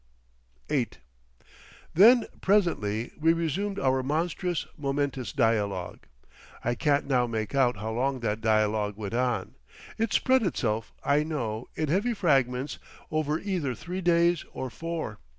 VIII 0.67 0.87
Then 1.93 2.25
presently 2.41 3.11
we 3.19 3.33
resumed 3.33 3.77
our 3.77 4.01
monstrous, 4.01 4.65
momentous 4.75 5.31
dialogue. 5.31 6.07
I 6.63 6.73
can't 6.73 7.05
now 7.05 7.27
make 7.27 7.53
out 7.53 7.77
how 7.77 7.91
long 7.91 8.21
that 8.21 8.41
dialogue 8.41 8.97
went 8.97 9.13
on. 9.13 9.53
It 9.99 10.11
spread 10.11 10.41
itself, 10.41 10.91
I 11.05 11.21
know, 11.21 11.67
in 11.75 11.89
heavy 11.89 12.15
fragments 12.15 12.79
over 13.11 13.37
either 13.37 13.75
three 13.75 14.01
days 14.01 14.43
or 14.53 14.71
four. 14.71 15.19